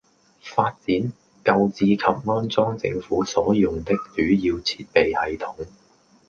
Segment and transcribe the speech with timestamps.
[0.41, 1.13] 發展、
[1.45, 5.67] 購置及安裝政府所用的主要設備系統